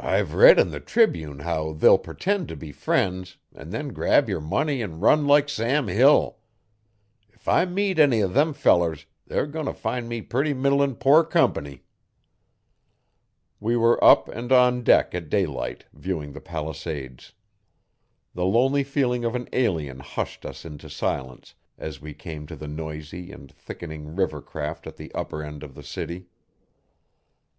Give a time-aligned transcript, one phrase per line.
[0.00, 4.40] 'I've read 'n the Tribune how they'll purtend t' be friends an' then grab yer
[4.40, 6.38] money an' run like Sam Hill.
[7.28, 11.22] If I meet any o' them fellers they're goin' t' find me purty middlin' poor
[11.22, 11.82] comp'ny.'
[13.60, 17.34] We were up and on deck at daylight, viewing the Palisades.
[18.32, 22.68] The lonely feeling of an alien hushed us into silence as we came to the
[22.68, 26.28] noisy and thickening river craft at the upper end of the city.